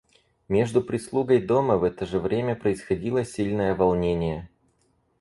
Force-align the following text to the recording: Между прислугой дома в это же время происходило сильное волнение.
Между 0.49 0.81
прислугой 0.81 1.39
дома 1.45 1.77
в 1.77 1.83
это 1.83 2.07
же 2.07 2.17
время 2.17 2.55
происходило 2.55 3.23
сильное 3.23 3.75
волнение. 3.75 4.49